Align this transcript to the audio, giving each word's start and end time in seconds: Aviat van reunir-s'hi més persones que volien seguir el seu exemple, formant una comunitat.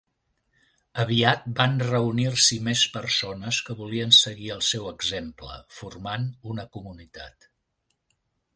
Aviat 1.01 1.43
van 1.59 1.75
reunir-s'hi 1.83 2.57
més 2.69 2.85
persones 2.95 3.61
que 3.67 3.77
volien 3.83 4.15
seguir 4.21 4.51
el 4.57 4.65
seu 4.71 4.89
exemple, 4.95 5.61
formant 5.79 6.29
una 6.55 6.69
comunitat. 6.79 7.51